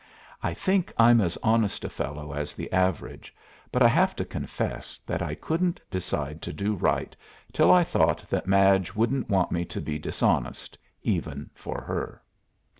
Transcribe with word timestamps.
I 0.41 0.55
think 0.55 0.91
I'm 0.97 1.21
as 1.21 1.37
honest 1.43 1.85
a 1.85 1.89
fellow 1.89 2.33
as 2.33 2.55
the 2.55 2.73
average, 2.73 3.35
but 3.71 3.83
I 3.83 3.87
have 3.87 4.15
to 4.15 4.25
confess 4.25 4.97
that 5.05 5.21
I 5.21 5.35
couldn't 5.35 5.79
decide 5.91 6.41
to 6.41 6.51
do 6.51 6.73
right 6.73 7.15
till 7.53 7.71
I 7.71 7.83
thought 7.83 8.27
that 8.27 8.47
Madge 8.47 8.95
wouldn't 8.95 9.29
want 9.29 9.51
me 9.51 9.63
to 9.65 9.79
be 9.79 9.99
dishonest, 9.99 10.75
even 11.03 11.51
for 11.53 11.81
her. 11.83 12.23